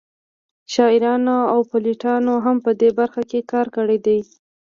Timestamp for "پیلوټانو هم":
1.71-2.57